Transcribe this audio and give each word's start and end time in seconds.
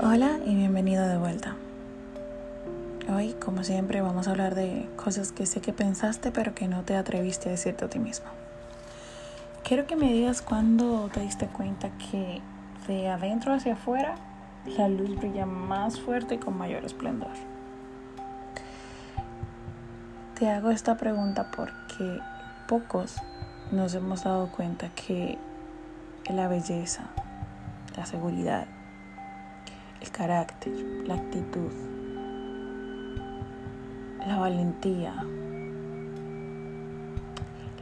Hola 0.00 0.38
y 0.46 0.54
bienvenido 0.54 1.08
de 1.08 1.18
vuelta. 1.18 1.56
Hoy, 3.12 3.32
como 3.32 3.64
siempre, 3.64 4.00
vamos 4.00 4.28
a 4.28 4.30
hablar 4.30 4.54
de 4.54 4.88
cosas 4.94 5.32
que 5.32 5.44
sé 5.44 5.60
que 5.60 5.72
pensaste 5.72 6.30
pero 6.30 6.54
que 6.54 6.68
no 6.68 6.82
te 6.82 6.94
atreviste 6.94 7.48
a 7.48 7.52
decirte 7.52 7.84
a 7.84 7.90
ti 7.90 7.98
mismo. 7.98 8.28
Quiero 9.64 9.88
que 9.88 9.96
me 9.96 10.12
digas 10.12 10.40
cuándo 10.40 11.10
te 11.12 11.18
diste 11.18 11.48
cuenta 11.48 11.90
que 11.98 12.40
de 12.86 13.08
adentro 13.08 13.52
hacia 13.52 13.72
afuera 13.72 14.14
la 14.76 14.88
luz 14.88 15.16
brilla 15.16 15.46
más 15.46 15.98
fuerte 15.98 16.36
y 16.36 16.38
con 16.38 16.56
mayor 16.56 16.84
esplendor. 16.84 17.32
Te 20.38 20.48
hago 20.48 20.70
esta 20.70 20.96
pregunta 20.96 21.50
porque 21.50 22.20
pocos 22.68 23.16
nos 23.72 23.94
hemos 23.94 24.22
dado 24.22 24.52
cuenta 24.52 24.90
que 24.90 25.38
la 26.30 26.46
belleza, 26.46 27.02
la 27.96 28.06
seguridad, 28.06 28.68
carácter, 30.10 30.72
la 31.06 31.14
actitud, 31.14 31.70
la 34.26 34.38
valentía, 34.38 35.14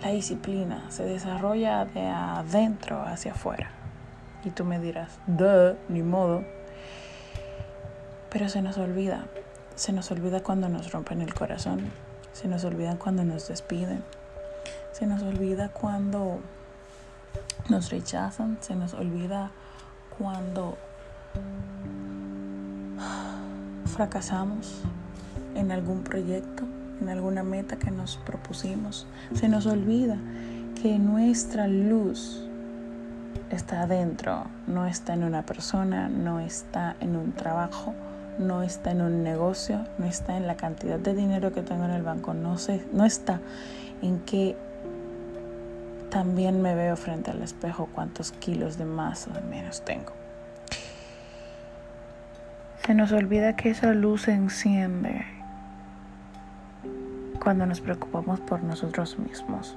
la 0.02 0.10
disciplina 0.10 0.90
se 0.90 1.04
desarrolla 1.04 1.84
de 1.84 2.06
adentro 2.06 3.02
hacia 3.02 3.32
afuera. 3.32 3.70
Y 4.44 4.50
tú 4.50 4.64
me 4.64 4.78
dirás, 4.78 5.18
de 5.26 5.76
ni 5.88 6.02
modo. 6.02 6.44
Pero 8.30 8.48
se 8.48 8.62
nos 8.62 8.78
olvida, 8.78 9.26
se 9.74 9.92
nos 9.92 10.10
olvida 10.10 10.42
cuando 10.42 10.68
nos 10.68 10.92
rompen 10.92 11.22
el 11.22 11.34
corazón, 11.34 11.90
se 12.32 12.48
nos 12.48 12.64
olvida 12.64 12.96
cuando 12.98 13.24
nos 13.24 13.48
despiden, 13.48 14.04
se 14.92 15.06
nos 15.06 15.22
olvida 15.22 15.70
cuando 15.70 16.40
nos 17.68 17.90
rechazan, 17.90 18.58
se 18.60 18.76
nos 18.76 18.95
olvida 18.95 19.50
cuando 20.18 20.76
fracasamos 23.96 24.82
en 25.54 25.72
algún 25.72 26.02
proyecto, 26.02 26.64
en 27.00 27.08
alguna 27.08 27.42
meta 27.42 27.76
que 27.76 27.90
nos 27.90 28.18
propusimos. 28.18 29.06
Se 29.34 29.48
nos 29.48 29.64
olvida 29.64 30.18
que 30.82 30.98
nuestra 30.98 31.66
luz 31.66 32.46
está 33.50 33.82
adentro, 33.82 34.44
no 34.66 34.86
está 34.86 35.14
en 35.14 35.24
una 35.24 35.46
persona, 35.46 36.10
no 36.10 36.40
está 36.40 36.96
en 37.00 37.16
un 37.16 37.32
trabajo, 37.32 37.94
no 38.38 38.62
está 38.62 38.90
en 38.90 39.00
un 39.00 39.22
negocio, 39.22 39.86
no 39.98 40.04
está 40.04 40.36
en 40.36 40.46
la 40.46 40.56
cantidad 40.56 40.98
de 40.98 41.14
dinero 41.14 41.54
que 41.54 41.62
tengo 41.62 41.84
en 41.84 41.92
el 41.92 42.02
banco, 42.02 42.34
no, 42.34 42.58
sé, 42.58 42.84
no 42.92 43.06
está 43.06 43.40
en 44.02 44.20
que 44.20 44.56
también 46.10 46.60
me 46.60 46.74
veo 46.74 46.96
frente 46.96 47.30
al 47.30 47.40
espejo 47.40 47.88
cuántos 47.94 48.32
kilos 48.32 48.76
de 48.76 48.84
más 48.84 49.26
o 49.26 49.30
de 49.30 49.40
menos 49.40 49.82
tengo. 49.86 50.26
Se 52.87 52.95
nos 52.95 53.10
olvida 53.10 53.56
que 53.56 53.70
esa 53.70 53.92
luz 53.95 54.23
se 54.23 54.32
enciende 54.32 55.26
cuando 57.42 57.66
nos 57.66 57.80
preocupamos 57.80 58.38
por 58.38 58.62
nosotros 58.62 59.18
mismos. 59.18 59.76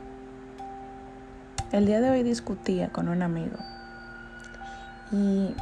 El 1.72 1.88
día 1.88 2.02
de 2.02 2.12
hoy 2.12 2.22
discutía 2.22 2.90
con 2.90 3.10
un 3.10 3.24
amigo 3.24 3.58
y 5.12 5.56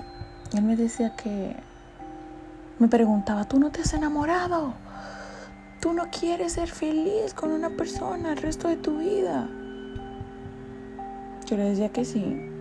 él 0.58 0.64
me 0.64 0.75
decía 0.75 1.16
que 1.16 1.56
me 2.80 2.90
preguntaba, 2.90 3.45
¿tú 3.45 3.62
no 3.62 3.72
te 3.72 3.80
has 3.80 3.94
enamorado? 3.94 4.73
¿Tú 5.80 5.94
no 5.94 6.09
quieres 6.12 6.52
ser 6.52 6.68
feliz 6.68 7.34
con 7.34 7.52
una 7.52 7.70
persona 7.70 8.31
el 8.31 8.38
resto 8.40 8.68
de 8.68 8.75
tu 8.75 8.98
vida? 8.98 9.48
Yo 11.45 11.56
le 11.56 11.64
decía 11.70 11.88
que 11.94 12.03
sí, 12.03 12.56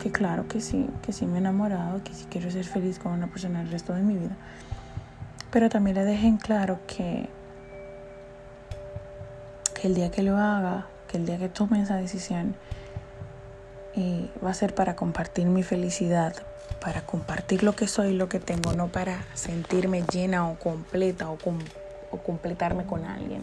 que 0.00 0.10
claro 0.10 0.48
que 0.48 0.60
sí, 0.60 0.88
que 1.02 1.12
sí 1.12 1.26
me 1.26 1.34
he 1.34 1.38
enamorado, 1.38 2.02
que 2.02 2.12
sí 2.14 2.26
quiero 2.30 2.50
ser 2.50 2.64
feliz 2.64 2.98
con 2.98 3.12
una 3.12 3.26
persona 3.28 3.62
el 3.62 3.70
resto 3.70 3.92
de 3.92 4.02
mi 4.02 4.16
vida. 4.16 4.36
Pero 5.50 5.68
también 5.68 5.96
le 5.96 6.04
dejé 6.04 6.26
en 6.26 6.38
claro 6.38 6.80
que, 6.86 7.28
que 9.74 9.86
el 9.86 9.94
día 9.94 10.10
que 10.10 10.22
lo 10.22 10.36
haga, 10.36 10.86
que 11.08 11.18
el 11.18 11.26
día 11.26 11.38
que 11.38 11.48
tome 11.48 11.82
esa 11.82 11.96
decisión, 11.96 12.56
eh, 13.94 14.30
va 14.44 14.50
a 14.50 14.54
ser 14.54 14.74
para 14.74 14.96
compartir 14.96 15.46
mi 15.46 15.62
felicidad, 15.62 16.34
para 16.80 17.02
compartir 17.02 17.62
lo 17.62 17.76
que 17.76 17.86
soy 17.86 18.14
lo 18.14 18.28
que 18.28 18.40
tengo, 18.40 18.72
no 18.72 18.88
para 18.88 19.24
sentirme 19.34 20.02
llena 20.10 20.48
o 20.48 20.58
completa 20.58 21.30
o, 21.30 21.36
o 22.10 22.16
completarme 22.18 22.84
con 22.86 23.04
alguien. 23.04 23.42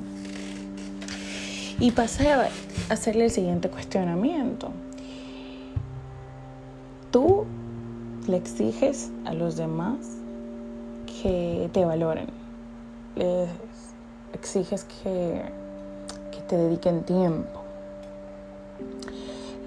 Y 1.79 1.91
pasé 1.91 2.34
a 2.34 2.50
hacerle 2.90 3.25
el 3.25 3.31
siguiente 3.31 3.69
cuestionamiento 3.69 4.73
tú 7.12 7.46
le 8.28 8.38
exiges 8.38 9.12
a 9.25 9.34
los 9.34 9.56
demás 9.56 9.97
que 11.22 11.70
te 11.74 11.84
valoren, 11.86 12.28
les 13.16 13.50
exiges 14.34 14.86
que, 14.86 15.44
que 16.31 16.42
te 16.42 16.58
dediquen 16.58 17.03
tiempo, 17.03 17.59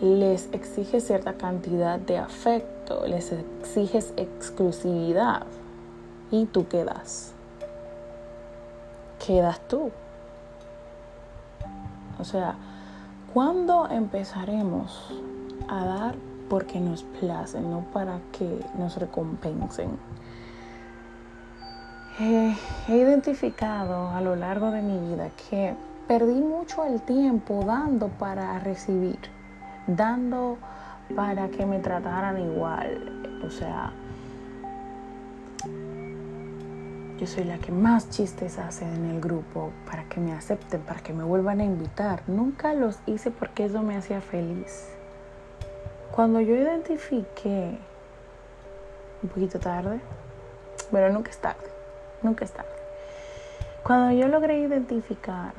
les 0.01 0.49
exiges 0.53 1.07
cierta 1.07 1.35
cantidad 1.35 1.99
de 1.99 2.19
afecto, 2.19 3.07
les 3.07 3.33
exiges 3.33 4.13
exclusividad 4.17 5.47
y 6.31 6.47
tú 6.47 6.67
quedas. 6.67 7.33
Quedas 9.25 9.61
tú. 9.69 9.91
O 12.19 12.25
sea, 12.25 12.57
¿cuándo 13.33 13.89
empezaremos 13.89 15.11
a 15.69 15.85
dar 15.85 16.15
porque 16.53 16.79
nos 16.79 17.03
placen, 17.19 17.71
no 17.71 17.81
para 17.95 18.21
que 18.31 18.61
nos 18.77 18.99
recompensen. 18.99 19.89
he 22.21 22.95
identificado 22.95 24.11
a 24.11 24.21
lo 24.21 24.37
largo 24.37 24.71
de 24.71 24.83
mi 24.83 24.99
vida 24.99 25.31
que 25.49 25.75
perdí 26.07 26.43
mucho 26.43 26.85
el 26.85 27.01
tiempo 27.01 27.65
dando 27.65 28.09
para 28.09 28.59
recibir, 28.59 29.19
dando 29.87 30.59
para 31.17 31.49
que 31.49 31.65
me 31.65 31.79
trataran 31.79 32.39
igual. 32.39 33.41
O 33.47 33.49
sea, 33.49 33.91
yo 37.19 37.27
soy 37.27 37.45
la 37.45 37.57
que 37.57 37.73
más 37.73 38.11
chistes 38.11 38.59
hace 38.59 38.85
en 38.85 39.07
el 39.07 39.23
grupo 39.23 39.71
para 39.87 40.05
que 40.05 40.21
me 40.21 40.35
acepten, 40.35 40.83
para 40.83 41.01
que 41.01 41.15
me 41.15 41.25
vuelvan 41.25 41.61
a 41.61 41.65
invitar. 41.65 42.25
Nunca 42.27 42.75
los 42.75 42.99
hice 43.07 43.31
porque 43.31 43.65
eso 43.65 43.81
me 43.83 43.97
hacía 43.97 44.21
feliz. 44.21 44.99
Cuando 46.13 46.43
yo 46.43 46.55
identifiqué, 46.55 47.79
un 49.23 49.29
poquito 49.31 49.59
tarde, 49.59 49.99
pero 50.91 51.11
nunca 51.11 51.31
es 51.31 51.39
tarde, 51.39 51.67
nunca 52.23 52.45
es 52.45 52.53
tarde. 52.53 52.69
Cuando 53.83 54.13
yo 54.13 54.29
logré 54.29 54.59
identificar 54.59 55.55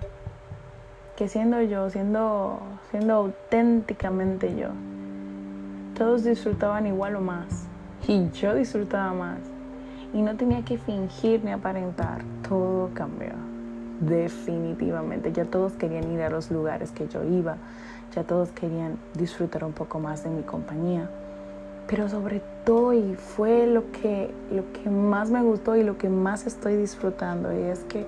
que 1.15 1.27
siendo 1.27 1.59
yo, 1.61 1.89
siendo, 1.89 2.59
siendo 2.91 3.15
auténticamente 3.15 4.55
yo, 4.55 4.69
todos 5.97 6.23
disfrutaban 6.23 6.85
igual 6.85 7.15
o 7.15 7.21
más. 7.21 7.65
Y 8.07 8.29
yo 8.29 8.53
disfrutaba 8.53 9.11
más. 9.11 9.39
Y 10.13 10.21
no 10.21 10.37
tenía 10.37 10.63
que 10.63 10.77
fingir 10.77 11.43
ni 11.43 11.51
aparentar. 11.51 12.21
Todo 12.47 12.91
cambió. 12.93 13.31
Definitivamente. 14.01 15.31
Ya 15.31 15.45
todos 15.45 15.73
querían 15.73 16.11
ir 16.11 16.21
a 16.21 16.29
los 16.29 16.51
lugares 16.51 16.91
que 16.91 17.07
yo 17.07 17.23
iba 17.23 17.57
ya 18.15 18.23
todos 18.23 18.51
querían 18.51 18.97
disfrutar 19.13 19.63
un 19.63 19.73
poco 19.73 19.99
más 19.99 20.23
de 20.23 20.29
mi 20.29 20.43
compañía. 20.43 21.09
Pero 21.87 22.07
sobre 22.07 22.41
todo, 22.63 22.93
y 22.93 23.15
fue 23.15 23.67
lo 23.67 23.91
que, 23.91 24.33
lo 24.51 24.71
que 24.71 24.89
más 24.89 25.29
me 25.29 25.41
gustó 25.41 25.75
y 25.75 25.83
lo 25.83 25.97
que 25.97 26.09
más 26.09 26.47
estoy 26.47 26.77
disfrutando, 26.77 27.51
y 27.51 27.63
es 27.63 27.79
que 27.85 28.05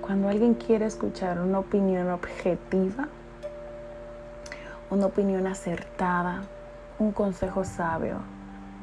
cuando 0.00 0.28
alguien 0.28 0.54
quiere 0.54 0.84
escuchar 0.84 1.40
una 1.40 1.60
opinión 1.60 2.10
objetiva, 2.10 3.08
una 4.90 5.06
opinión 5.06 5.46
acertada, 5.46 6.42
un 6.98 7.12
consejo 7.12 7.64
sabio, 7.64 8.18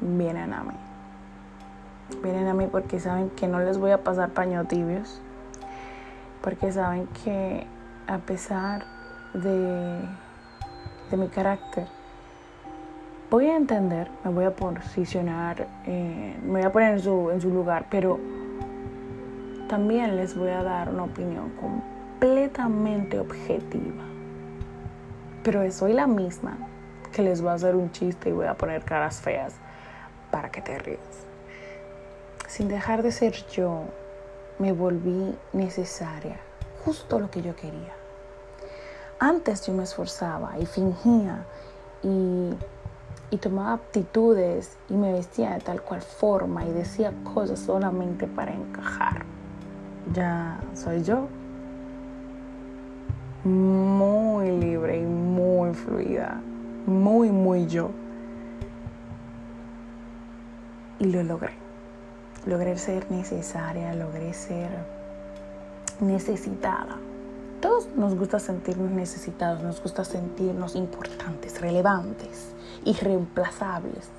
vienen 0.00 0.52
a 0.52 0.64
mí. 0.64 0.74
Vienen 2.22 2.48
a 2.48 2.54
mí 2.54 2.66
porque 2.66 2.98
saben 2.98 3.30
que 3.30 3.46
no 3.46 3.60
les 3.60 3.78
voy 3.78 3.92
a 3.92 4.02
pasar 4.02 4.30
paños 4.30 4.66
tibios, 4.66 5.20
porque 6.42 6.72
saben 6.72 7.06
que 7.24 7.66
a 8.08 8.18
pesar 8.18 8.84
de 9.32 10.00
mi 11.16 11.28
carácter, 11.28 11.86
voy 13.30 13.46
a 13.46 13.56
entender, 13.56 14.10
me 14.24 14.30
voy 14.30 14.44
a 14.44 14.54
posicionar, 14.54 15.66
eh, 15.86 16.36
me 16.44 16.52
voy 16.52 16.62
a 16.62 16.72
poner 16.72 16.94
en 16.94 17.00
su, 17.00 17.30
en 17.30 17.40
su 17.40 17.50
lugar, 17.50 17.86
pero 17.90 18.18
también 19.68 20.16
les 20.16 20.36
voy 20.36 20.50
a 20.50 20.62
dar 20.62 20.90
una 20.90 21.04
opinión 21.04 21.50
completamente 21.60 23.18
objetiva. 23.18 24.04
Pero 25.42 25.70
soy 25.72 25.94
la 25.94 26.06
misma 26.06 26.58
que 27.10 27.22
les 27.22 27.40
voy 27.40 27.50
a 27.50 27.54
hacer 27.54 27.74
un 27.74 27.90
chiste 27.90 28.28
y 28.28 28.32
voy 28.32 28.46
a 28.46 28.54
poner 28.54 28.84
caras 28.84 29.20
feas 29.20 29.54
para 30.30 30.50
que 30.50 30.60
te 30.60 30.78
rías. 30.78 31.26
Sin 32.48 32.68
dejar 32.68 33.02
de 33.02 33.12
ser 33.12 33.32
yo, 33.50 33.84
me 34.58 34.72
volví 34.72 35.34
necesaria, 35.52 36.36
justo 36.84 37.18
lo 37.18 37.30
que 37.30 37.40
yo 37.40 37.56
quería. 37.56 38.01
Antes 39.22 39.64
yo 39.64 39.72
me 39.72 39.84
esforzaba 39.84 40.58
y 40.58 40.66
fingía 40.66 41.44
y 42.02 43.36
tomaba 43.36 43.74
aptitudes 43.74 44.76
y 44.88 44.94
me 44.94 45.12
vestía 45.12 45.50
de 45.50 45.60
tal 45.60 45.80
cual 45.80 46.02
forma 46.02 46.64
y 46.64 46.72
decía 46.72 47.12
cosas 47.32 47.60
solamente 47.60 48.26
para 48.26 48.52
encajar. 48.52 49.22
Ya 50.12 50.58
soy 50.74 51.04
yo. 51.04 51.28
Muy 53.44 54.58
libre 54.58 54.98
y 54.98 55.04
muy 55.04 55.72
fluida. 55.72 56.40
Muy, 56.86 57.30
muy 57.30 57.68
yo. 57.68 57.90
Y 60.98 61.04
lo 61.04 61.22
logré. 61.22 61.52
Logré 62.44 62.76
ser 62.76 63.08
necesaria, 63.08 63.94
logré 63.94 64.32
ser 64.32 64.68
necesitada. 66.00 66.96
Todos 67.62 67.86
nos 67.94 68.16
gusta 68.16 68.40
sentirnos 68.40 68.90
necesitados, 68.90 69.62
nos 69.62 69.80
gusta 69.80 70.04
sentirnos 70.04 70.74
importantes, 70.74 71.60
relevantes 71.60 72.48
irreemplazables. 72.84 74.10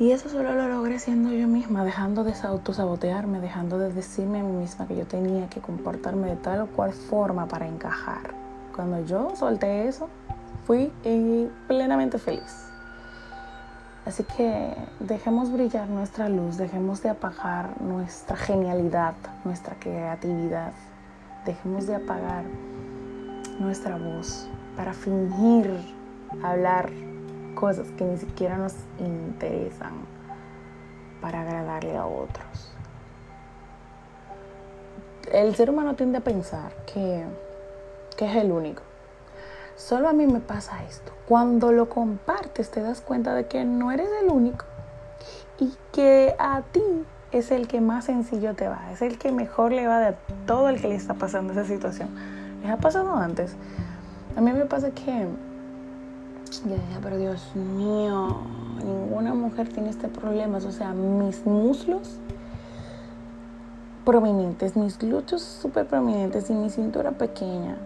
Y 0.00 0.10
eso 0.10 0.28
solo 0.28 0.54
lo 0.54 0.66
logré 0.66 0.98
siendo 0.98 1.30
yo 1.30 1.46
misma, 1.46 1.84
dejando 1.84 2.24
de 2.24 2.34
autosabotearme, 2.42 3.38
dejando 3.38 3.78
de 3.78 3.92
decirme 3.92 4.40
a 4.40 4.42
mí 4.42 4.50
misma 4.50 4.88
que 4.88 4.96
yo 4.96 5.06
tenía 5.06 5.48
que 5.48 5.60
comportarme 5.60 6.30
de 6.30 6.36
tal 6.36 6.62
o 6.62 6.66
cual 6.66 6.92
forma 6.92 7.46
para 7.46 7.68
encajar. 7.68 8.34
Cuando 8.74 9.04
yo 9.04 9.30
solté 9.36 9.86
eso, 9.86 10.08
fui 10.66 10.90
plenamente 11.68 12.18
feliz. 12.18 12.66
Así 14.04 14.24
que 14.24 14.74
dejemos 14.98 15.52
brillar 15.52 15.88
nuestra 15.88 16.28
luz, 16.28 16.56
dejemos 16.56 17.02
de 17.02 17.10
apagar 17.10 17.80
nuestra 17.80 18.36
genialidad, 18.36 19.14
nuestra 19.44 19.76
creatividad, 19.78 20.72
dejemos 21.44 21.86
de 21.86 21.96
apagar 21.96 22.44
nuestra 23.58 23.96
voz 23.96 24.48
para 24.76 24.92
fingir 24.92 25.70
hablar 26.42 26.90
cosas 27.54 27.88
que 27.92 28.04
ni 28.04 28.16
siquiera 28.16 28.56
nos 28.56 28.74
interesan 28.98 29.92
para 31.20 31.42
agradarle 31.42 31.96
a 31.96 32.06
otros. 32.06 32.74
El 35.32 35.54
ser 35.54 35.70
humano 35.70 35.94
tiende 35.94 36.18
a 36.18 36.22
pensar 36.22 36.72
que, 36.86 37.24
que 38.16 38.26
es 38.26 38.36
el 38.36 38.50
único. 38.50 38.82
Solo 39.76 40.08
a 40.08 40.12
mí 40.12 40.26
me 40.26 40.40
pasa 40.40 40.82
esto. 40.84 41.12
Cuando 41.28 41.72
lo 41.72 41.88
compartes 41.88 42.70
te 42.70 42.80
das 42.82 43.00
cuenta 43.00 43.34
de 43.34 43.46
que 43.46 43.64
no 43.64 43.92
eres 43.92 44.08
el 44.22 44.30
único 44.30 44.64
y 45.58 45.74
que 45.92 46.34
a 46.38 46.62
ti 46.62 46.82
es 47.32 47.50
el 47.50 47.68
que 47.68 47.80
más 47.80 48.06
sencillo 48.06 48.54
te 48.54 48.68
va, 48.68 48.90
es 48.92 49.02
el 49.02 49.18
que 49.18 49.32
mejor 49.32 49.72
le 49.72 49.86
va 49.86 50.00
de 50.00 50.16
todo 50.46 50.68
el 50.68 50.80
que 50.80 50.88
le 50.88 50.96
está 50.96 51.14
pasando 51.14 51.52
esa 51.52 51.64
situación. 51.64 52.08
¿Les 52.62 52.70
ha 52.70 52.76
pasado 52.76 53.14
antes? 53.14 53.54
A 54.36 54.40
mí 54.40 54.52
me 54.52 54.64
pasa 54.64 54.90
que 54.90 55.26
yo 56.64 56.74
decía, 56.74 56.98
pero 57.02 57.16
Dios 57.16 57.54
mío, 57.54 58.38
ninguna 58.84 59.34
mujer 59.34 59.68
tiene 59.68 59.90
este 59.90 60.08
problema. 60.08 60.58
O 60.58 60.72
sea, 60.72 60.92
mis 60.92 61.46
muslos 61.46 62.18
prominentes, 64.04 64.76
mis 64.76 64.98
glúteos 64.98 65.42
súper 65.42 65.86
prominentes 65.86 66.50
y 66.50 66.54
mi 66.54 66.68
cintura 66.70 67.12
pequeña. 67.12 67.76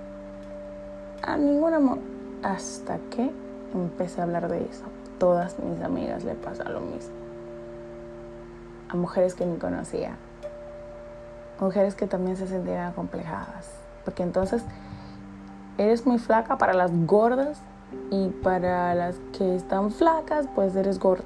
A 1.23 1.37
ninguna. 1.37 1.79
Hasta 2.43 2.99
que 3.11 3.31
empecé 3.73 4.21
a 4.21 4.25
hablar 4.25 4.49
de 4.49 4.65
eso. 4.65 4.85
Todas 5.19 5.59
mis 5.59 5.83
amigas 5.83 6.25
le 6.25 6.35
pasa 6.35 6.69
lo 6.69 6.81
mismo. 6.81 7.24
Mujeres 8.95 9.35
que 9.35 9.45
ni 9.45 9.59
conocía. 9.59 10.17
Mujeres 11.61 11.95
que 11.95 12.07
también 12.07 12.37
se 12.37 12.47
sentían 12.47 12.87
acomplejadas. 12.87 13.71
Porque 14.05 14.23
entonces 14.23 14.65
eres 15.79 16.07
muy 16.07 16.19
flaca 16.19 16.59
para 16.59 16.73
las 16.73 16.91
gordas 17.07 17.61
y 18.11 18.29
para 18.29 18.95
las 18.95 19.17
que 19.37 19.57
están 19.57 19.91
flacas, 19.91 20.47
pues 20.55 20.75
eres 20.77 20.99
gorda. 20.99 21.25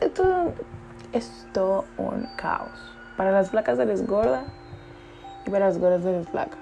Esto, 0.00 0.52
es 1.12 1.46
todo 1.52 1.84
un 1.96 2.28
caos. 2.36 2.70
Para 3.16 3.30
las 3.30 3.50
flacas 3.50 3.78
eres 3.78 4.06
gorda 4.06 4.44
y 5.46 5.50
para 5.50 5.66
las 5.66 5.78
gordas 5.78 6.04
eres 6.04 6.28
flaca. 6.28 6.56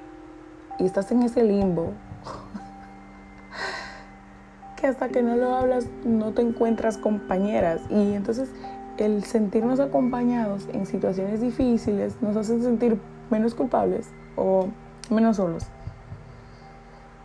Y 0.78 0.86
estás 0.86 1.10
en 1.12 1.22
ese 1.22 1.42
limbo 1.42 1.92
que 4.76 4.86
hasta 4.86 5.08
que 5.08 5.22
no 5.22 5.36
lo 5.36 5.54
hablas 5.54 5.86
no 6.04 6.32
te 6.32 6.42
encuentras 6.42 6.98
compañeras. 6.98 7.80
Y 7.90 8.14
entonces 8.14 8.50
el 9.04 9.24
sentirnos 9.24 9.80
acompañados 9.80 10.68
en 10.72 10.86
situaciones 10.86 11.40
difíciles 11.40 12.14
nos 12.20 12.36
hace 12.36 12.60
sentir 12.60 12.98
menos 13.30 13.54
culpables 13.54 14.08
o 14.36 14.68
menos 15.10 15.36
solos. 15.36 15.64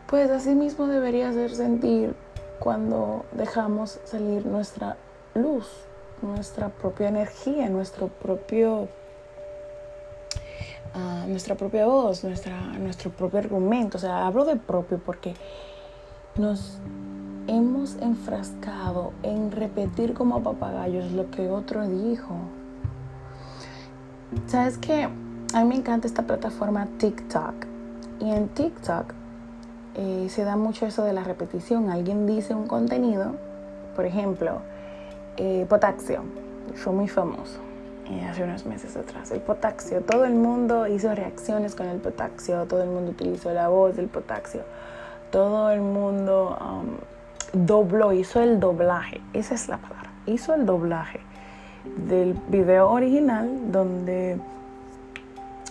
Pues 0.07 0.31
así 0.31 0.56
mismo 0.56 0.88
debería 0.88 1.31
ser 1.33 1.51
sentir 1.53 2.15
cuando 2.59 3.25
dejamos 3.33 4.00
salir 4.06 4.45
nuestra 4.45 4.97
luz, 5.35 5.68
nuestra 6.21 6.69
propia 6.69 7.09
energía, 7.09 7.69
nuestro 7.69 8.07
propio, 8.07 8.88
ah, 10.94 11.25
nuestra 11.27 11.56
propia 11.56 11.85
voz, 11.85 12.24
nuestra, 12.24 12.57
nuestro 12.79 13.12
propio 13.12 13.39
argumento. 13.39 13.97
O 13.97 14.01
sea, 14.01 14.25
hablo 14.25 14.45
de 14.45 14.56
propio 14.56 15.00
porque 15.06 15.35
nos 16.38 16.79
hemos 17.48 17.96
enfrascado 18.02 19.14
en 19.24 19.52
repetir 19.52 20.14
como 20.14 20.44
papagayos 20.44 21.12
lo 21.12 21.30
que 21.32 21.50
otro 21.50 21.88
dijo. 21.88 22.36
¿Sabes 24.48 24.78
qué? 24.78 25.08
A 25.54 25.64
mí 25.64 25.70
me 25.70 25.76
encanta 25.76 26.08
esta 26.08 26.24
plataforma 26.24 26.88
TikTok. 26.98 27.54
Y 28.20 28.32
en 28.32 28.50
TikTok 28.50 29.14
eh, 29.96 30.28
se 30.30 30.44
da 30.44 30.56
mucho 30.56 30.86
eso 30.86 31.04
de 31.04 31.14
la 31.14 31.24
repetición. 31.24 31.90
Alguien 31.90 32.28
dice 32.28 32.54
un 32.54 32.68
contenido, 32.68 33.36
por 33.96 34.06
ejemplo, 34.06 34.60
eh, 35.38 35.66
potasio, 35.70 36.24
fue 36.76 36.94
muy 36.94 37.08
famoso 37.08 37.68
hace 38.30 38.44
unos 38.44 38.66
meses 38.66 38.96
atrás. 38.96 39.32
El 39.32 39.42
potasio, 39.42 40.02
todo 40.02 40.26
el 40.26 40.34
mundo 40.34 40.88
hizo 40.88 41.14
reacciones 41.14 41.76
con 41.76 41.88
el 41.88 41.98
potasio, 41.98 42.66
todo 42.66 42.84
el 42.84 42.90
mundo 42.90 43.12
utilizó 43.12 43.52
la 43.52 43.68
voz 43.68 43.96
del 43.96 44.08
potasio, 44.08 44.62
todo 45.32 45.72
el 45.72 45.82
mundo 45.82 46.58
um, 46.62 46.98
dobló, 47.54 48.14
hizo 48.14 48.42
el 48.42 48.60
doblaje, 48.60 49.22
esa 49.34 49.56
es 49.56 49.68
la 49.68 49.78
palabra, 49.78 50.12
hizo 50.26 50.54
el 50.54 50.66
doblaje 50.66 51.20
del 52.08 52.34
video 52.50 52.90
original 52.90 53.72
donde 53.72 54.40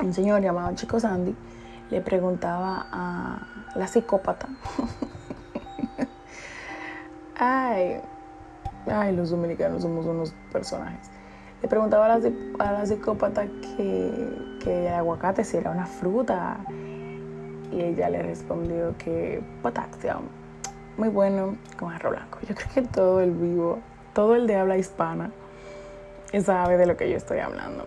un 0.03 0.13
señor 0.13 0.41
llamado 0.43 0.75
Chico 0.75 1.01
Sandy 1.01 1.35
le 1.91 2.01
preguntaba 2.01 2.87
a 2.91 3.47
la 3.75 3.87
psicópata. 3.87 4.49
ay, 7.39 8.01
ay, 8.87 9.17
los 9.17 9.31
dominicanos 9.31 9.83
somos 9.83 10.07
unos 10.07 10.35
personajes. 10.53 11.11
Le 11.63 11.69
preguntaba 11.69 12.07
a 12.07 12.19
la, 12.73 12.87
psicópata 12.87 13.47
que, 13.47 14.59
que, 14.63 14.89
el 14.89 14.95
aguacate 14.95 15.45
si 15.45 15.57
era 15.57 15.71
una 15.71 15.87
fruta 15.87 16.59
y 17.73 17.81
ella 17.81 18.11
le 18.11 18.23
respondió 18.23 18.95
que 18.99 19.43
potasio, 19.63 20.21
muy 20.97 21.09
bueno 21.09 21.57
con 21.79 21.93
arroz 21.93 22.13
blanco. 22.13 22.39
Yo 22.49 22.55
creo 22.55 22.69
que 22.75 22.83
todo 22.83 23.21
el 23.21 23.33
vivo, 23.33 23.81
todo 24.15 24.35
el 24.35 24.47
de 24.47 24.57
habla 24.57 24.77
hispana 24.77 25.31
sabe 26.43 26.77
de 26.77 26.87
lo 26.87 26.97
que 26.97 27.11
yo 27.11 27.17
estoy 27.17 27.39
hablando. 27.39 27.87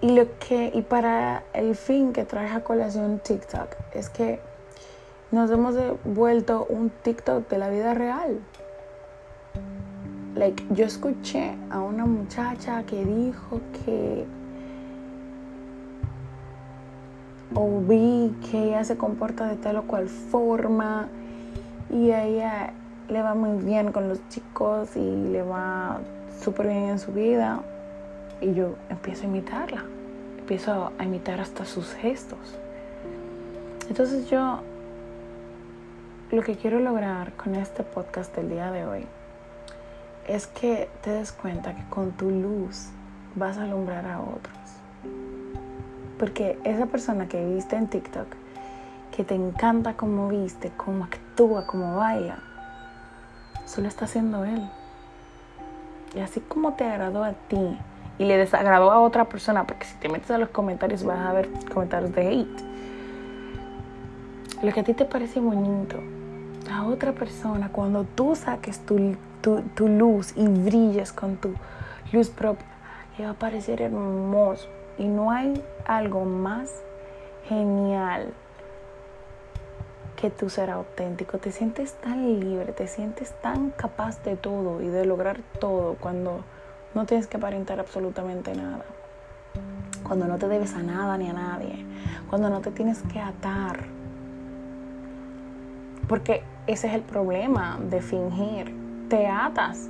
Y, 0.00 0.14
lo 0.14 0.26
que, 0.38 0.70
y 0.74 0.82
para 0.82 1.42
el 1.52 1.74
fin 1.74 2.12
que 2.12 2.24
trae 2.24 2.50
a 2.50 2.62
colación 2.62 3.18
TikTok 3.18 3.74
es 3.94 4.08
que 4.08 4.40
nos 5.30 5.50
hemos 5.50 5.74
vuelto 6.04 6.66
un 6.68 6.90
TikTok 6.90 7.48
de 7.48 7.58
la 7.58 7.70
vida 7.70 7.94
real. 7.94 8.40
Like, 10.34 10.64
yo 10.70 10.84
escuché 10.84 11.56
a 11.70 11.80
una 11.80 12.04
muchacha 12.04 12.84
que 12.84 13.04
dijo 13.04 13.60
que 13.84 14.26
o 17.54 17.80
vi 17.80 18.34
que 18.50 18.64
ella 18.64 18.84
se 18.84 18.96
comporta 18.96 19.46
de 19.46 19.56
tal 19.56 19.76
o 19.76 19.82
cual 19.82 20.08
forma 20.08 21.08
y 21.90 22.10
a 22.10 22.24
ella 22.24 22.72
le 23.08 23.22
va 23.22 23.34
muy 23.34 23.62
bien 23.64 23.92
con 23.92 24.08
los 24.08 24.26
chicos 24.28 24.96
y 24.96 25.30
le 25.30 25.42
va 25.42 26.00
súper 26.42 26.68
bien 26.68 26.90
en 26.90 26.98
su 26.98 27.12
vida 27.12 27.60
y 28.40 28.52
yo 28.54 28.74
empiezo 28.88 29.22
a 29.22 29.26
imitarla, 29.26 29.84
empiezo 30.38 30.92
a 30.98 31.04
imitar 31.04 31.40
hasta 31.40 31.64
sus 31.64 31.92
gestos. 31.94 32.58
Entonces 33.88 34.28
yo 34.28 34.60
lo 36.32 36.42
que 36.42 36.56
quiero 36.56 36.80
lograr 36.80 37.32
con 37.34 37.54
este 37.54 37.84
podcast 37.84 38.34
del 38.34 38.50
día 38.50 38.72
de 38.72 38.84
hoy 38.84 39.06
es 40.26 40.48
que 40.48 40.88
te 41.02 41.10
des 41.10 41.30
cuenta 41.30 41.74
que 41.74 41.88
con 41.88 42.12
tu 42.12 42.30
luz 42.30 42.88
vas 43.36 43.58
a 43.58 43.62
alumbrar 43.62 44.06
a 44.06 44.20
otros. 44.20 44.56
Porque 46.18 46.58
esa 46.64 46.86
persona 46.86 47.28
que 47.28 47.44
viste 47.44 47.76
en 47.76 47.88
TikTok, 47.88 48.26
que 49.14 49.24
te 49.24 49.34
encanta 49.34 49.94
cómo 49.94 50.28
viste, 50.28 50.72
cómo 50.76 51.04
actúa, 51.04 51.66
cómo 51.66 51.96
baila, 51.96 52.38
solo 53.64 53.88
está 53.88 54.04
haciendo 54.06 54.44
él. 54.44 54.68
Y 56.14 56.20
así 56.20 56.40
como 56.40 56.74
te 56.74 56.84
agradó 56.84 57.24
a 57.24 57.32
ti 57.32 57.78
y 58.18 58.24
le 58.24 58.38
desagradó 58.38 58.90
a 58.90 59.00
otra 59.00 59.26
persona, 59.26 59.66
porque 59.66 59.84
si 59.86 59.96
te 59.96 60.08
metes 60.08 60.30
a 60.30 60.38
los 60.38 60.48
comentarios 60.48 61.04
vas 61.04 61.18
a 61.18 61.32
ver 61.32 61.50
comentarios 61.72 62.14
de 62.14 62.28
hate. 62.28 62.64
lo 64.62 64.72
que 64.72 64.80
a 64.80 64.84
ti 64.84 64.94
te 64.94 65.04
parece 65.04 65.40
bonito, 65.40 65.98
a 66.72 66.86
otra 66.86 67.12
persona, 67.12 67.68
cuando 67.70 68.04
tú 68.04 68.34
saques 68.34 68.80
tu, 68.80 69.16
tu, 69.42 69.88
luz 69.88 70.32
y 70.36 70.46
brilles 70.46 71.12
con 71.12 71.36
tu 71.36 71.54
luz 72.12 72.30
propia, 72.30 72.66
le 73.18 73.26
va 73.26 73.32
a 73.32 73.34
parecer 73.34 73.82
hermoso. 73.82 74.68
Y 74.98 75.04
no 75.04 75.30
hay 75.30 75.62
algo 75.84 76.24
más 76.24 76.82
genial 77.48 78.32
que 80.16 80.30
tú 80.30 80.48
ser 80.48 80.70
auténtico. 80.70 81.38
Te 81.38 81.52
sientes 81.52 81.92
tan 81.94 82.40
libre, 82.40 82.72
te 82.72 82.88
sientes 82.88 83.32
tan 83.40 83.70
capaz 83.70 84.22
de 84.24 84.36
todo 84.36 84.82
y 84.82 84.88
de 84.88 85.04
lograr 85.04 85.40
todo 85.60 85.96
cuando 86.00 86.40
no 86.94 87.04
tienes 87.04 87.26
que 87.26 87.36
aparentar 87.36 87.78
absolutamente 87.78 88.54
nada. 88.54 88.84
Cuando 90.02 90.26
no 90.26 90.38
te 90.38 90.48
debes 90.48 90.74
a 90.74 90.82
nada 90.82 91.18
ni 91.18 91.28
a 91.28 91.32
nadie. 91.32 91.84
Cuando 92.28 92.48
no 92.48 92.60
te 92.60 92.70
tienes 92.70 93.02
que 93.12 93.20
atar. 93.20 93.84
Porque 96.08 96.42
ese 96.66 96.86
es 96.86 96.94
el 96.94 97.02
problema 97.02 97.78
de 97.90 98.00
fingir. 98.00 98.74
Te 99.08 99.26
atas. 99.26 99.88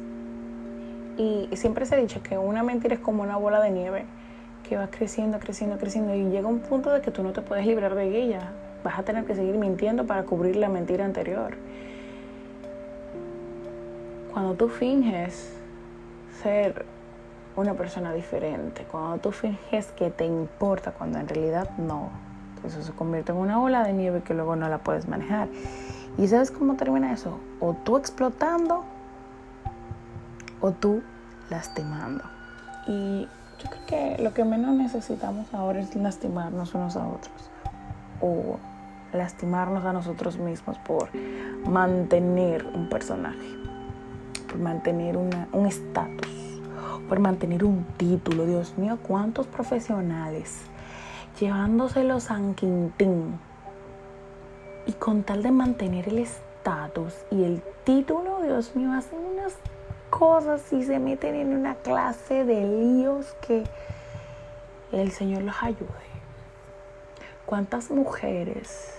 Y 1.16 1.48
siempre 1.54 1.86
se 1.86 1.94
ha 1.94 1.98
dicho 1.98 2.22
que 2.22 2.36
una 2.36 2.62
mentira 2.62 2.94
es 2.94 3.00
como 3.00 3.22
una 3.22 3.36
bola 3.36 3.60
de 3.60 3.70
nieve 3.70 4.04
que 4.68 4.76
va 4.76 4.88
creciendo, 4.88 5.38
creciendo, 5.38 5.78
creciendo 5.78 6.14
y 6.14 6.24
llega 6.24 6.48
un 6.48 6.60
punto 6.60 6.90
de 6.90 7.00
que 7.00 7.10
tú 7.10 7.22
no 7.22 7.32
te 7.32 7.42
puedes 7.42 7.66
librar 7.66 7.94
de 7.94 8.06
ella. 8.08 8.50
Vas 8.84 8.98
a 8.98 9.02
tener 9.02 9.24
que 9.24 9.34
seguir 9.34 9.56
mintiendo 9.56 10.06
para 10.06 10.24
cubrir 10.24 10.56
la 10.56 10.68
mentira 10.68 11.04
anterior. 11.04 11.54
Cuando 14.32 14.54
tú 14.54 14.68
finges 14.68 15.52
ser 16.42 16.84
una 17.56 17.74
persona 17.74 18.12
diferente, 18.12 18.84
cuando 18.90 19.18
tú 19.18 19.32
finges 19.32 19.86
que 19.92 20.10
te 20.10 20.26
importa, 20.26 20.92
cuando 20.92 21.18
en 21.18 21.28
realidad 21.28 21.70
no, 21.78 22.10
eso 22.64 22.82
se 22.82 22.92
convierte 22.92 23.32
en 23.32 23.38
una 23.38 23.62
ola 23.62 23.82
de 23.84 23.92
nieve 23.92 24.22
que 24.22 24.34
luego 24.34 24.56
no 24.56 24.68
la 24.68 24.78
puedes 24.78 25.08
manejar. 25.08 25.48
¿Y 26.18 26.28
sabes 26.28 26.50
cómo 26.50 26.76
termina 26.76 27.12
eso? 27.12 27.38
O 27.60 27.74
tú 27.74 27.96
explotando 27.96 28.84
o 30.60 30.72
tú 30.72 31.02
lastimando. 31.50 32.24
Y 32.86 33.28
yo 33.62 33.70
creo 33.70 33.86
que 33.86 34.22
lo 34.22 34.34
que 34.34 34.44
menos 34.44 34.74
necesitamos 34.74 35.52
ahora 35.54 35.80
es 35.80 35.94
lastimarnos 35.94 36.74
unos 36.74 36.96
a 36.96 37.06
otros 37.06 37.50
o 38.20 38.58
lastimarnos 39.12 39.84
a 39.84 39.92
nosotros 39.92 40.38
mismos 40.38 40.78
por 40.78 41.08
mantener 41.68 42.64
un 42.66 42.88
personaje, 42.88 43.48
por 44.48 44.58
mantener 44.58 45.16
un 45.16 45.66
estatus, 45.66 46.60
por 47.08 47.18
mantener 47.20 47.64
un 47.64 47.84
título. 47.96 48.46
Dios 48.46 48.76
mío, 48.76 48.98
cuántos 49.06 49.46
profesionales 49.46 50.62
llevándoselo 51.38 52.18
San 52.20 52.54
Quintín 52.54 53.38
y 54.86 54.92
con 54.92 55.22
tal 55.22 55.42
de 55.42 55.50
mantener 55.50 56.08
el 56.08 56.18
estatus 56.18 57.12
y 57.30 57.44
el 57.44 57.62
título, 57.84 58.40
Dios 58.42 58.74
mío, 58.74 58.92
hacen 58.92 59.18
cosas 60.18 60.72
y 60.72 60.82
se 60.82 60.98
meten 60.98 61.34
en 61.34 61.54
una 61.54 61.74
clase 61.74 62.44
de 62.44 62.66
líos 62.66 63.36
que 63.46 63.64
el 64.92 65.10
Señor 65.10 65.42
los 65.42 65.62
ayude. 65.62 66.06
¿Cuántas 67.44 67.90
mujeres 67.90 68.94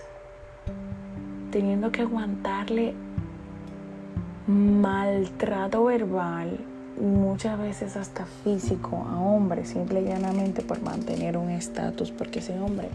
teniendo 1.50 1.90
que 1.90 2.02
aguantarle 2.02 2.94
maltrato 4.46 5.84
verbal 5.84 6.60
muchas 7.00 7.58
veces 7.58 7.96
hasta 7.96 8.24
físico 8.44 9.04
a 9.08 9.18
hombres, 9.18 9.70
simple 9.70 10.00
y 10.02 10.04
llanamente 10.04 10.62
por 10.62 10.80
mantener 10.82 11.36
un 11.36 11.50
estatus, 11.50 12.12
porque 12.12 12.38
ese 12.38 12.58
hombre 12.60 12.88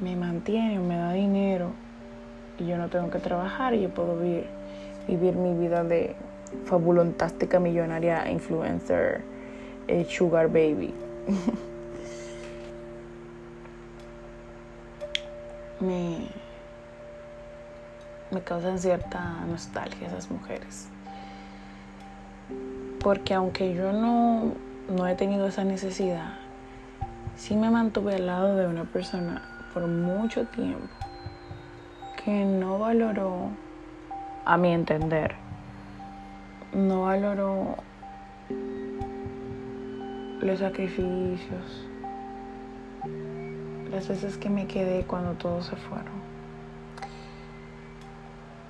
me 0.00 0.16
mantiene, 0.16 0.78
me 0.78 0.96
da 0.96 1.12
dinero 1.12 1.72
y 2.58 2.66
yo 2.66 2.78
no 2.78 2.88
tengo 2.88 3.10
que 3.10 3.18
trabajar 3.18 3.74
y 3.74 3.82
yo 3.82 3.90
puedo 3.90 4.18
vivir, 4.18 4.46
vivir 5.06 5.34
mi 5.34 5.54
vida 5.54 5.84
de 5.84 6.16
fabulantástica 6.64 7.58
millonaria 7.60 8.30
influencer 8.30 9.22
eh, 9.88 10.04
sugar 10.08 10.48
baby. 10.48 10.94
me, 15.80 16.28
me 18.30 18.40
causan 18.42 18.78
cierta 18.78 19.44
nostalgia 19.46 20.06
esas 20.08 20.30
mujeres. 20.30 20.88
Porque 23.00 23.34
aunque 23.34 23.74
yo 23.74 23.92
no, 23.92 24.54
no 24.88 25.06
he 25.06 25.14
tenido 25.14 25.48
esa 25.48 25.64
necesidad, 25.64 26.34
sí 27.36 27.56
me 27.56 27.70
mantuve 27.70 28.14
al 28.14 28.26
lado 28.26 28.56
de 28.56 28.66
una 28.66 28.84
persona 28.84 29.42
por 29.74 29.86
mucho 29.86 30.46
tiempo 30.46 30.88
que 32.24 32.44
no 32.44 32.78
valoró, 32.78 33.48
a 34.44 34.56
mi 34.56 34.72
entender, 34.72 35.34
no 36.72 37.02
valoró 37.02 37.76
los 40.40 40.58
sacrificios, 40.58 41.86
las 43.90 44.08
veces 44.08 44.38
que 44.38 44.48
me 44.48 44.66
quedé 44.66 45.04
cuando 45.04 45.32
todos 45.34 45.66
se 45.66 45.76
fueron. 45.76 46.22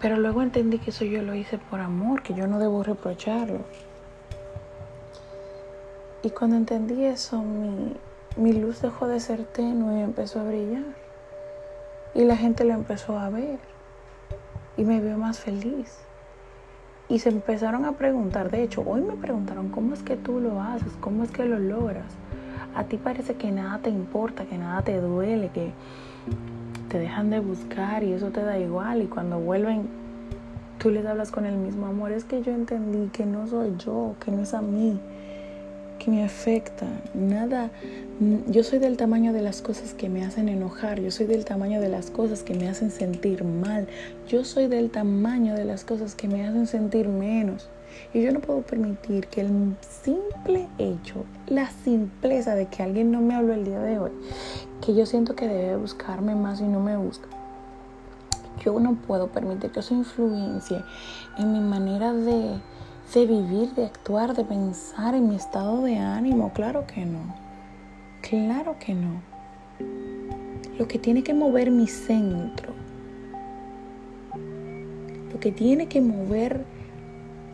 Pero 0.00 0.16
luego 0.16 0.42
entendí 0.42 0.78
que 0.78 0.90
eso 0.90 1.04
yo 1.04 1.22
lo 1.22 1.32
hice 1.34 1.58
por 1.58 1.78
amor, 1.78 2.22
que 2.22 2.34
yo 2.34 2.48
no 2.48 2.58
debo 2.58 2.82
reprocharlo. 2.82 3.60
Y 6.24 6.30
cuando 6.30 6.56
entendí 6.56 7.04
eso, 7.04 7.40
mi, 7.40 7.96
mi 8.36 8.52
luz 8.52 8.82
dejó 8.82 9.06
de 9.06 9.20
ser 9.20 9.44
tenue 9.44 10.00
y 10.00 10.02
empezó 10.02 10.40
a 10.40 10.44
brillar. 10.44 10.84
Y 12.14 12.24
la 12.24 12.36
gente 12.36 12.64
lo 12.64 12.74
empezó 12.74 13.16
a 13.16 13.30
ver. 13.30 13.60
Y 14.76 14.82
me 14.84 15.00
vio 15.00 15.16
más 15.16 15.38
feliz. 15.38 16.00
Y 17.12 17.18
se 17.18 17.28
empezaron 17.28 17.84
a 17.84 17.92
preguntar, 17.92 18.50
de 18.50 18.62
hecho, 18.62 18.82
hoy 18.86 19.02
me 19.02 19.12
preguntaron, 19.16 19.68
¿cómo 19.68 19.92
es 19.92 20.02
que 20.02 20.16
tú 20.16 20.40
lo 20.40 20.62
haces? 20.62 20.90
¿Cómo 20.98 21.24
es 21.24 21.30
que 21.30 21.44
lo 21.44 21.58
logras? 21.58 22.06
A 22.74 22.84
ti 22.84 22.96
parece 22.96 23.34
que 23.34 23.52
nada 23.52 23.80
te 23.80 23.90
importa, 23.90 24.46
que 24.46 24.56
nada 24.56 24.80
te 24.80 24.98
duele, 24.98 25.50
que 25.50 25.72
te 26.88 26.98
dejan 26.98 27.28
de 27.28 27.40
buscar 27.40 28.02
y 28.02 28.14
eso 28.14 28.30
te 28.30 28.42
da 28.42 28.58
igual. 28.58 29.02
Y 29.02 29.08
cuando 29.08 29.38
vuelven, 29.38 29.88
tú 30.78 30.88
les 30.88 31.04
hablas 31.04 31.30
con 31.30 31.44
el 31.44 31.58
mismo 31.58 31.84
amor. 31.84 32.12
Es 32.12 32.24
que 32.24 32.40
yo 32.40 32.50
entendí 32.50 33.10
que 33.10 33.26
no 33.26 33.46
soy 33.46 33.74
yo, 33.76 34.14
que 34.24 34.30
no 34.30 34.40
es 34.40 34.54
a 34.54 34.62
mí, 34.62 34.98
que 36.02 36.10
me 36.10 36.24
afecta. 36.24 36.86
Nada, 37.14 37.70
yo 38.48 38.64
soy 38.64 38.78
del 38.78 38.96
tamaño 38.96 39.32
de 39.32 39.42
las 39.42 39.62
cosas 39.62 39.94
que 39.94 40.08
me 40.08 40.24
hacen 40.24 40.48
enojar, 40.48 41.00
yo 41.00 41.10
soy 41.10 41.26
del 41.26 41.44
tamaño 41.44 41.80
de 41.80 41.88
las 41.88 42.10
cosas 42.10 42.42
que 42.42 42.54
me 42.54 42.68
hacen 42.68 42.90
sentir 42.90 43.44
mal, 43.44 43.86
yo 44.28 44.44
soy 44.44 44.66
del 44.66 44.90
tamaño 44.90 45.54
de 45.54 45.64
las 45.64 45.84
cosas 45.84 46.14
que 46.14 46.28
me 46.28 46.46
hacen 46.46 46.66
sentir 46.66 47.08
menos. 47.08 47.68
Y 48.14 48.22
yo 48.22 48.32
no 48.32 48.40
puedo 48.40 48.62
permitir 48.62 49.26
que 49.26 49.42
el 49.42 49.76
simple 50.02 50.66
hecho, 50.78 51.24
la 51.46 51.70
simpleza 51.70 52.54
de 52.54 52.66
que 52.66 52.82
alguien 52.82 53.12
no 53.12 53.20
me 53.20 53.34
habló 53.34 53.52
el 53.52 53.64
día 53.64 53.80
de 53.80 53.98
hoy, 53.98 54.10
que 54.84 54.94
yo 54.94 55.06
siento 55.06 55.36
que 55.36 55.46
debe 55.46 55.76
buscarme 55.76 56.34
más 56.34 56.60
y 56.60 56.64
no 56.64 56.80
me 56.80 56.96
busca. 56.96 57.28
Yo 58.64 58.78
no 58.80 58.94
puedo 58.94 59.28
permitir 59.28 59.70
que 59.70 59.80
eso 59.80 59.94
influencie 59.94 60.82
en 61.38 61.52
mi 61.52 61.60
manera 61.60 62.12
de, 62.12 62.56
de 63.14 63.26
vivir, 63.26 63.74
de 63.74 63.84
actuar, 63.84 64.34
de 64.34 64.44
pensar, 64.44 65.14
en 65.14 65.28
mi 65.28 65.36
estado 65.36 65.82
de 65.82 65.98
ánimo. 65.98 66.52
Claro 66.52 66.86
que 66.86 67.04
no. 67.04 67.34
Claro 68.22 68.76
que 68.78 68.94
no. 68.94 69.20
Lo 70.78 70.88
que 70.88 70.98
tiene 70.98 71.22
que 71.22 71.34
mover 71.34 71.70
mi 71.70 71.86
centro, 71.86 72.72
lo 75.32 75.38
que 75.38 75.52
tiene 75.52 75.86
que 75.88 76.00
mover 76.00 76.64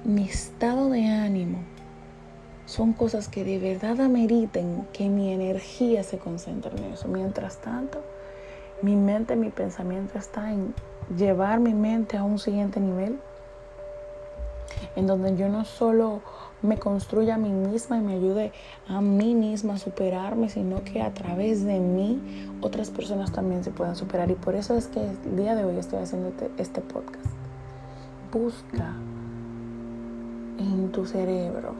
mi 0.04 0.24
estado 0.24 0.90
de 0.90 1.06
ánimo, 1.06 1.58
son 2.66 2.92
cosas 2.92 3.28
que 3.28 3.44
de 3.44 3.58
verdad 3.58 4.00
ameriten 4.00 4.86
que 4.92 5.08
mi 5.08 5.32
energía 5.32 6.04
se 6.04 6.18
concentre 6.18 6.76
en 6.76 6.92
eso. 6.92 7.08
Mientras 7.08 7.60
tanto, 7.62 8.02
mi 8.82 8.94
mente, 8.94 9.34
mi 9.36 9.50
pensamiento 9.50 10.18
está 10.18 10.52
en 10.52 10.74
llevar 11.16 11.60
mi 11.60 11.74
mente 11.74 12.16
a 12.16 12.24
un 12.24 12.38
siguiente 12.38 12.78
nivel, 12.78 13.18
en 14.96 15.06
donde 15.06 15.36
yo 15.36 15.48
no 15.48 15.64
solo 15.64 16.22
me 16.62 16.78
construya 16.78 17.36
a 17.36 17.38
mí 17.38 17.50
misma 17.50 17.98
y 17.98 18.00
me 18.00 18.14
ayude 18.14 18.52
a 18.88 19.00
mí 19.00 19.34
misma 19.34 19.74
a 19.74 19.78
superarme, 19.78 20.48
sino 20.48 20.82
que 20.82 21.02
a 21.02 21.14
través 21.14 21.64
de 21.64 21.78
mí 21.78 22.20
otras 22.60 22.90
personas 22.90 23.32
también 23.32 23.62
se 23.64 23.70
puedan 23.70 23.96
superar. 23.96 24.30
Y 24.30 24.34
por 24.34 24.54
eso 24.54 24.74
es 24.74 24.88
que 24.88 25.00
el 25.00 25.36
día 25.36 25.54
de 25.54 25.64
hoy 25.64 25.76
estoy 25.76 26.00
haciendo 26.00 26.28
este, 26.28 26.50
este 26.58 26.80
podcast. 26.80 27.26
Busca 28.32 28.94
en 30.58 30.90
tu 30.90 31.06
cerebro 31.06 31.74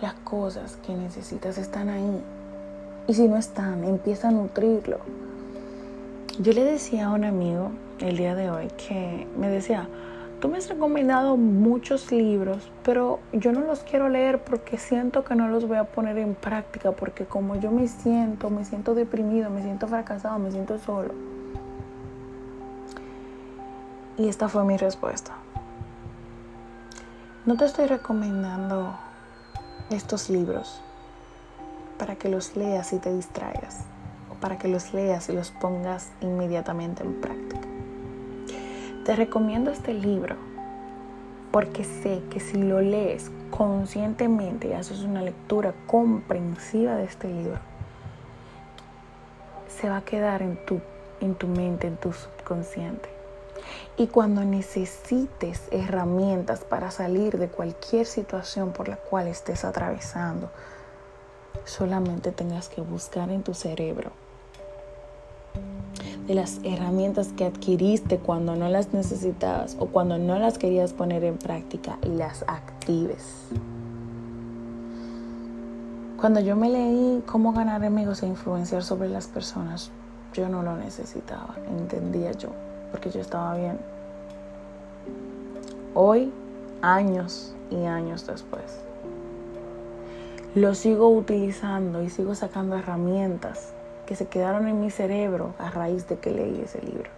las 0.00 0.14
cosas 0.14 0.76
que 0.86 0.94
necesitas 0.94 1.58
están 1.58 1.88
ahí. 1.88 2.22
Y 3.06 3.14
si 3.14 3.28
no 3.28 3.36
están, 3.36 3.84
empieza 3.84 4.28
a 4.28 4.32
nutrirlo. 4.32 4.98
Yo 6.38 6.52
le 6.52 6.64
decía 6.64 7.06
a 7.06 7.12
un 7.12 7.24
amigo 7.24 7.70
el 7.98 8.18
día 8.18 8.34
de 8.34 8.50
hoy 8.50 8.68
que 8.76 9.26
me 9.38 9.48
decía, 9.48 9.88
tú 10.38 10.48
me 10.48 10.58
has 10.58 10.68
recomendado 10.68 11.38
muchos 11.38 12.12
libros, 12.12 12.70
pero 12.84 13.20
yo 13.32 13.52
no 13.52 13.60
los 13.60 13.80
quiero 13.80 14.10
leer 14.10 14.44
porque 14.44 14.76
siento 14.76 15.24
que 15.24 15.34
no 15.34 15.48
los 15.48 15.66
voy 15.66 15.78
a 15.78 15.84
poner 15.84 16.18
en 16.18 16.34
práctica, 16.34 16.92
porque 16.92 17.24
como 17.24 17.56
yo 17.56 17.70
me 17.70 17.88
siento, 17.88 18.50
me 18.50 18.66
siento 18.66 18.94
deprimido, 18.94 19.48
me 19.48 19.62
siento 19.62 19.88
fracasado, 19.88 20.38
me 20.38 20.50
siento 20.50 20.78
solo. 20.78 21.14
Y 24.18 24.28
esta 24.28 24.50
fue 24.50 24.62
mi 24.64 24.76
respuesta. 24.76 25.32
No 27.46 27.56
te 27.56 27.64
estoy 27.64 27.86
recomendando 27.86 28.94
estos 29.88 30.28
libros 30.28 30.82
para 31.98 32.16
que 32.16 32.28
los 32.28 32.56
leas 32.56 32.92
y 32.92 32.98
te 32.98 33.10
distraigas, 33.14 33.86
para 34.36 34.58
que 34.58 34.68
los 34.68 34.94
leas 34.94 35.28
y 35.28 35.32
los 35.32 35.50
pongas 35.50 36.10
inmediatamente 36.20 37.02
en 37.02 37.20
práctica. 37.20 37.66
Te 39.04 39.14
recomiendo 39.14 39.70
este 39.70 39.94
libro 39.94 40.34
porque 41.52 41.84
sé 41.84 42.22
que 42.28 42.40
si 42.40 42.60
lo 42.60 42.80
lees 42.80 43.30
conscientemente 43.50 44.68
y 44.68 44.72
haces 44.72 45.00
una 45.00 45.22
lectura 45.22 45.74
comprensiva 45.86 46.96
de 46.96 47.04
este 47.04 47.28
libro, 47.28 47.58
se 49.68 49.88
va 49.88 49.98
a 49.98 50.04
quedar 50.04 50.42
en 50.42 50.56
tu, 50.66 50.80
en 51.20 51.34
tu 51.34 51.46
mente, 51.46 51.86
en 51.86 51.96
tu 51.96 52.12
subconsciente. 52.12 53.08
Y 53.96 54.08
cuando 54.08 54.44
necesites 54.44 55.62
herramientas 55.70 56.64
para 56.64 56.90
salir 56.90 57.38
de 57.38 57.48
cualquier 57.48 58.06
situación 58.06 58.72
por 58.72 58.88
la 58.88 58.96
cual 58.96 59.28
estés 59.28 59.64
atravesando, 59.64 60.50
solamente 61.64 62.32
tengas 62.32 62.68
que 62.68 62.80
buscar 62.80 63.30
en 63.30 63.42
tu 63.42 63.54
cerebro 63.54 64.10
de 66.26 66.34
las 66.34 66.60
herramientas 66.64 67.32
que 67.36 67.44
adquiriste 67.44 68.18
cuando 68.18 68.56
no 68.56 68.68
las 68.68 68.92
necesitabas 68.92 69.76
o 69.78 69.86
cuando 69.86 70.18
no 70.18 70.38
las 70.38 70.58
querías 70.58 70.92
poner 70.92 71.22
en 71.24 71.38
práctica 71.38 71.98
y 72.02 72.08
las 72.08 72.44
actives. 72.48 73.48
Cuando 76.20 76.40
yo 76.40 76.56
me 76.56 76.68
leí 76.68 77.22
cómo 77.26 77.52
ganar 77.52 77.84
amigos 77.84 78.22
e 78.22 78.26
influenciar 78.26 78.82
sobre 78.82 79.08
las 79.08 79.28
personas, 79.28 79.90
yo 80.32 80.48
no 80.48 80.62
lo 80.62 80.76
necesitaba, 80.76 81.54
entendía 81.68 82.32
yo, 82.32 82.48
porque 82.90 83.10
yo 83.10 83.20
estaba 83.20 83.56
bien. 83.56 83.78
Hoy, 85.94 86.32
años 86.82 87.54
y 87.70 87.84
años 87.84 88.26
después, 88.26 88.80
lo 90.54 90.74
sigo 90.74 91.08
utilizando 91.10 92.02
y 92.02 92.10
sigo 92.10 92.34
sacando 92.34 92.76
herramientas 92.76 93.74
que 94.06 94.16
se 94.16 94.28
quedaron 94.28 94.68
en 94.68 94.80
mi 94.80 94.90
cerebro 94.90 95.54
a 95.58 95.70
raíz 95.70 96.08
de 96.08 96.18
que 96.18 96.30
leí 96.30 96.60
ese 96.64 96.80
libro. 96.82 97.10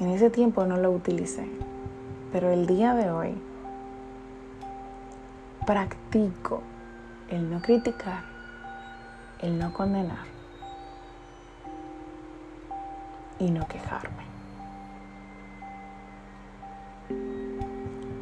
En 0.00 0.10
ese 0.10 0.30
tiempo 0.30 0.64
no 0.66 0.76
lo 0.76 0.90
utilicé, 0.90 1.48
pero 2.32 2.50
el 2.50 2.66
día 2.66 2.94
de 2.94 3.10
hoy 3.10 3.34
practico 5.66 6.62
el 7.30 7.50
no 7.50 7.62
criticar, 7.62 8.24
el 9.40 9.58
no 9.58 9.72
condenar 9.72 10.26
y 13.38 13.50
no 13.50 13.66
quejarme. 13.66 14.24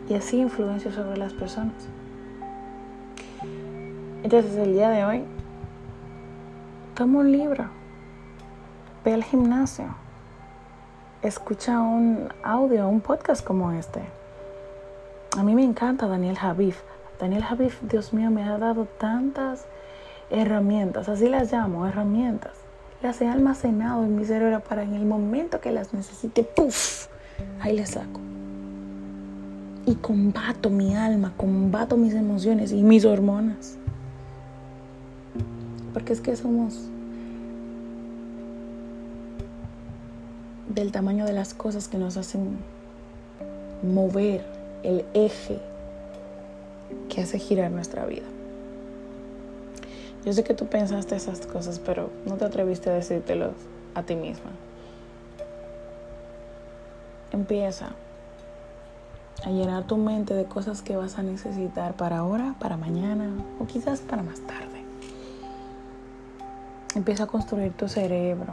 Y 0.09 0.15
así 0.15 0.39
influencio 0.39 0.93
sobre 0.93 1.17
las 1.17 1.33
personas. 1.33 1.89
Entonces 4.23 4.55
el 4.57 4.75
día 4.75 4.91
de 4.91 5.05
hoy 5.05 5.25
toma 7.01 7.21
un 7.21 7.33
libro, 7.33 7.65
ve 9.03 9.15
al 9.15 9.25
gimnasio, 9.25 9.87
escucha 11.23 11.81
un 11.81 12.29
audio, 12.43 12.87
un 12.89 13.01
podcast 13.01 13.43
como 13.43 13.73
este. 13.73 14.03
A 15.35 15.43
mí 15.43 15.55
me 15.55 15.65
encanta 15.65 16.07
Daniel 16.07 16.37
Javif. 16.37 16.83
Daniel 17.19 17.43
Javif, 17.43 17.81
Dios 17.81 18.13
mío, 18.13 18.31
me 18.31 18.45
ha 18.45 18.59
dado 18.59 18.85
tantas 18.85 19.65
herramientas, 20.29 21.09
así 21.09 21.31
las 21.31 21.51
llamo, 21.51 21.87
herramientas. 21.87 22.53
Las 23.01 23.19
he 23.23 23.29
almacenado 23.29 24.05
en 24.05 24.17
mi 24.17 24.27
cerebro 24.27 24.61
para 24.61 24.83
en 24.83 24.93
el 24.93 25.07
momento 25.07 25.59
que 25.59 25.73
las 25.73 25.95
necesite, 25.95 26.43
¡puf! 26.45 27.07
Ahí 27.63 27.79
las 27.79 27.93
saco. 27.93 28.21
Y 29.87 29.95
combato 29.95 30.69
mi 30.69 30.95
alma, 30.95 31.33
combato 31.39 31.97
mis 31.97 32.13
emociones 32.13 32.73
y 32.73 32.83
mis 32.83 33.07
hormonas. 33.07 33.79
Porque 35.93 36.13
es 36.13 36.21
que 36.21 36.37
somos 36.37 36.91
del 40.75 40.93
tamaño 40.93 41.27
de 41.27 41.33
las 41.33 41.53
cosas 41.53 41.89
que 41.89 41.99
nos 41.99 42.17
hacen 42.17 42.59
mover 43.83 44.45
el 44.83 45.05
eje 45.15 45.59
que 47.09 47.23
hace 47.23 47.39
girar 47.39 47.71
nuestra 47.71 48.07
vida. 48.07 48.27
Yo 50.25 50.33
sé 50.33 50.45
que 50.45 50.55
tú 50.55 50.67
pensaste 50.67 51.17
esas 51.17 51.47
cosas, 51.47 51.79
pero 51.79 52.11
no 52.27 52.37
te 52.37 52.45
atreviste 52.45 52.91
a 52.91 52.95
decírtelo 52.95 53.53
a 53.95 54.03
ti 54.03 54.15
misma. 54.15 54.51
Empieza 57.33 57.91
a 59.45 59.51
llenar 59.51 59.85
tu 59.85 59.97
mente 59.97 60.35
de 60.35 60.45
cosas 60.45 60.83
que 60.83 60.97
vas 60.97 61.19
a 61.19 61.23
necesitar 61.23 61.95
para 61.95 62.19
ahora, 62.19 62.55
para 62.61 62.77
mañana 62.77 63.31
o 63.59 63.67
quizás 63.67 64.01
para 64.01 64.23
más 64.23 64.41
tarde. 64.41 64.85
Empieza 66.95 67.25
a 67.25 67.27
construir 67.27 67.73
tu 67.73 67.89
cerebro, 67.89 68.53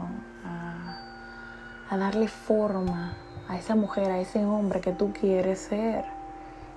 a 1.90 1.96
darle 1.96 2.28
forma 2.28 3.14
a 3.48 3.56
esa 3.56 3.74
mujer, 3.74 4.10
a 4.10 4.18
ese 4.18 4.44
hombre 4.44 4.80
que 4.80 4.92
tú 4.92 5.12
quieres 5.12 5.58
ser. 5.58 6.04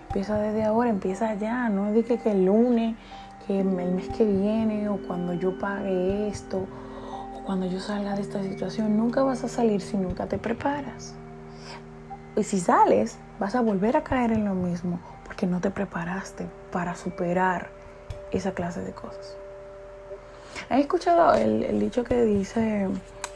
Empieza 0.08 0.38
desde 0.38 0.64
ahora, 0.64 0.90
empieza 0.90 1.34
ya, 1.36 1.70
no 1.70 1.92
dije 1.92 2.18
que 2.18 2.32
el 2.32 2.46
lunes, 2.46 2.96
que 3.46 3.60
el 3.60 3.66
mes 3.66 4.10
que 4.10 4.26
viene 4.26 4.90
o 4.90 4.98
cuando 5.08 5.34
yo 5.34 5.58
pague 5.60 6.28
esto 6.28 6.66
o 7.36 7.44
cuando 7.44 7.66
yo 7.66 7.80
salga 7.80 8.16
de 8.16 8.22
esta 8.22 8.42
situación, 8.42 8.98
nunca 8.98 9.24
vas 9.24 9.44
a 9.44 9.48
salir 9.48 9.82
si 9.82 9.98
nunca 9.98 10.28
te 10.28 10.38
preparas. 10.38 11.14
Y 12.36 12.44
si 12.44 12.60
sales, 12.60 13.18
vas 13.40 13.56
a 13.56 13.62
volver 13.62 13.98
a 13.98 14.04
caer 14.04 14.32
en 14.32 14.46
lo 14.46 14.54
mismo 14.54 15.00
porque 15.26 15.48
no 15.48 15.60
te 15.60 15.70
preparaste 15.72 16.48
para 16.72 16.96
superar 16.96 17.70
esa 18.32 18.54
clase 18.54 18.82
de 18.82 18.92
cosas. 18.92 19.36
¿Has 20.70 20.80
escuchado 20.80 21.34
el, 21.34 21.64
el 21.64 21.80
dicho 21.80 22.04
que 22.04 22.24
dice 22.24 22.88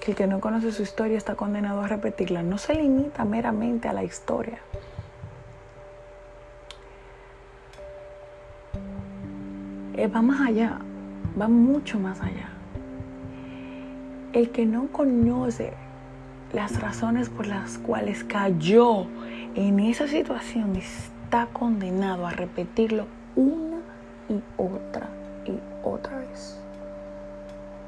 el 0.08 0.16
que 0.16 0.28
no 0.28 0.40
conoce 0.40 0.72
su 0.72 0.84
historia 0.84 1.18
está 1.18 1.36
condenado 1.36 1.82
a 1.82 1.88
repetirla. 1.88 2.44
No 2.44 2.58
se 2.58 2.76
limita 2.76 3.26
meramente 3.26 3.88
a 3.88 3.94
la 3.94 4.04
historia. 4.04 4.60
Eh, 9.96 10.08
va 10.08 10.22
más 10.22 10.48
allá, 10.48 10.80
va 11.40 11.48
mucho 11.48 12.00
más 12.00 12.22
allá. 12.22 12.50
El 14.34 14.52
que 14.52 14.66
no 14.66 14.88
conoce 14.92 15.74
las 16.54 16.80
razones 16.82 17.30
por 17.30 17.48
las 17.48 17.78
cuales 17.78 18.24
cayó 18.24 19.08
en 19.56 19.80
esa 19.80 20.08
situación 20.08 20.76
está 20.76 21.48
condenado 21.48 22.28
a 22.28 22.32
repetirlo 22.32 23.06
una 23.36 23.78
y 24.30 24.42
otra 24.58 25.08
y 25.46 25.60
otra 25.84 26.18
vez. 26.20 26.60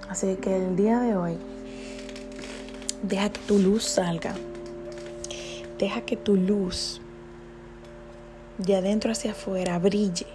Así 0.09 0.35
que 0.35 0.55
el 0.55 0.75
día 0.77 0.99
de 0.99 1.15
hoy 1.17 1.37
Deja 3.03 3.29
que 3.29 3.39
tu 3.41 3.59
luz 3.59 3.83
salga. 3.83 4.35
Deja 5.77 6.01
que 6.01 6.17
tu 6.17 6.35
luz 6.35 6.99
de 8.57 8.75
adentro 8.75 9.11
hacia 9.11 9.31
afuera 9.31 9.77
brille 9.77 10.25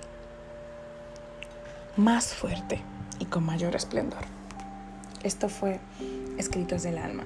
más 1.97 2.33
fuerte 2.35 2.81
y 3.19 3.27
con 3.27 3.45
mayor 3.45 3.75
esplendor. 3.75 4.23
Esto 5.23 5.49
fue 5.49 5.81
Escritos 6.39 6.83
del 6.83 6.99
Alma. 6.99 7.25